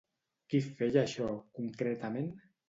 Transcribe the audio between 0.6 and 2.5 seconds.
feia això, concretament?